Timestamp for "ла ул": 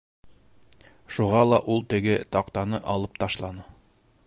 1.49-1.85